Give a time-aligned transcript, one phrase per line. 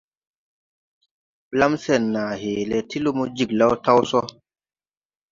[1.55, 4.21] Blam sen naa hee le ti lumo Jiglao taw so.